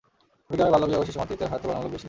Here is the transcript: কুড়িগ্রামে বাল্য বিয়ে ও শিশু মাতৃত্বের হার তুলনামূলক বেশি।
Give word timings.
কুড়িগ্রামে 0.45 0.71
বাল্য 0.73 0.83
বিয়ে 0.89 0.99
ও 1.01 1.07
শিশু 1.07 1.19
মাতৃত্বের 1.21 1.49
হার 1.51 1.59
তুলনামূলক 1.63 1.91
বেশি। 1.93 1.99